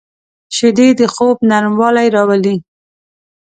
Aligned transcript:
شیدې 0.55 0.87
د 0.99 1.01
خوب 1.13 1.37
نرموالی 1.49 2.07
راولي 2.15 2.55